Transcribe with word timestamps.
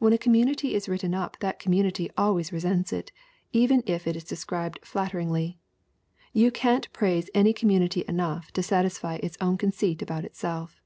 When 0.00 0.12
a 0.12 0.18
community 0.18 0.74
is 0.74 0.88
written 0.88 1.14
up 1.14 1.36
that 1.38 1.60
community 1.60 2.10
always 2.16 2.52
re 2.52 2.58
sents 2.58 2.92
it, 2.92 3.12
even 3.52 3.84
if 3.86 4.08
it 4.08 4.16
is 4.16 4.24
described 4.24 4.80
flatteringly. 4.82 5.60
You 6.32 6.50
can't 6.50 6.92
praise 6.92 7.30
any 7.32 7.52
community 7.52 8.04
enough 8.08 8.50
to 8.54 8.62
satisfy 8.64 9.20
its 9.22 9.36
own 9.40 9.56
con 9.56 9.70
ceit 9.70 10.02
about 10.02 10.24
itself." 10.24 10.80